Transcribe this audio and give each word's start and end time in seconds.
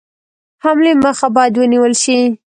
حملې 0.63 0.93
مخه 1.03 1.27
باید 1.35 1.53
ونیوله 1.57 1.97
شي. 2.03 2.19